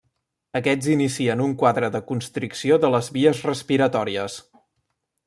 [0.59, 4.39] Aquests inicien un quadre de constricció de les vies respiratòries.